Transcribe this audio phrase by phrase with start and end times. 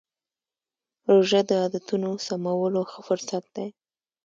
[1.11, 3.67] روژه د عادتونو سمولو ښه فرصت دی.